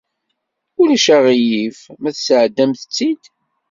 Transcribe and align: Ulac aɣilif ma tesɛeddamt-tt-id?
Ulac 0.81 1.05
aɣilif 1.15 1.79
ma 2.01 2.09
tesɛeddamt-tt-id? 2.15 3.21